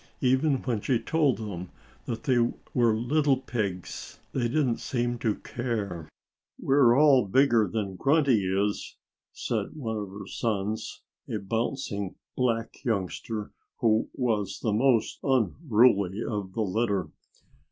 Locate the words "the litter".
16.53-17.09